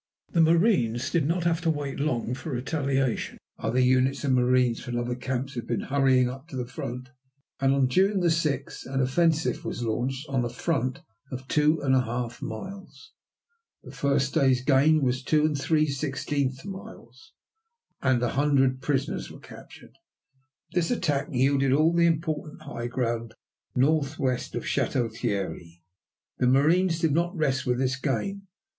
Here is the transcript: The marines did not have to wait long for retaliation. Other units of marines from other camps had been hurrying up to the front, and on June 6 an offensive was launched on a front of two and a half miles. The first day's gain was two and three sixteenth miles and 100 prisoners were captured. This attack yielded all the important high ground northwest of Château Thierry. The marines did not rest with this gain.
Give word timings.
The 0.31 0.41
marines 0.41 1.11
did 1.11 1.27
not 1.27 1.43
have 1.43 1.61
to 1.61 1.69
wait 1.69 1.99
long 1.99 2.33
for 2.33 2.49
retaliation. 2.53 3.37
Other 3.59 3.77
units 3.79 4.23
of 4.23 4.31
marines 4.31 4.79
from 4.83 4.97
other 4.97 5.13
camps 5.13 5.53
had 5.53 5.67
been 5.67 5.81
hurrying 5.91 6.27
up 6.27 6.47
to 6.47 6.55
the 6.57 6.65
front, 6.65 7.09
and 7.59 7.71
on 7.71 7.87
June 7.87 8.27
6 8.27 8.85
an 8.87 8.99
offensive 8.99 9.63
was 9.63 9.83
launched 9.83 10.27
on 10.27 10.43
a 10.43 10.49
front 10.49 11.01
of 11.31 11.47
two 11.47 11.81
and 11.81 11.93
a 11.93 12.01
half 12.01 12.41
miles. 12.41 13.13
The 13.83 13.91
first 13.91 14.33
day's 14.33 14.63
gain 14.65 15.03
was 15.03 15.21
two 15.21 15.45
and 15.45 15.55
three 15.55 15.85
sixteenth 15.85 16.65
miles 16.65 17.33
and 18.01 18.21
100 18.21 18.81
prisoners 18.81 19.29
were 19.29 19.39
captured. 19.39 19.93
This 20.71 20.89
attack 20.89 21.27
yielded 21.31 21.73
all 21.73 21.93
the 21.93 22.07
important 22.07 22.63
high 22.63 22.87
ground 22.87 23.35
northwest 23.75 24.55
of 24.55 24.63
Château 24.63 25.15
Thierry. 25.15 25.83
The 26.39 26.47
marines 26.47 26.97
did 26.97 27.11
not 27.11 27.35
rest 27.37 27.67
with 27.67 27.77
this 27.77 27.97
gain. 27.99 28.47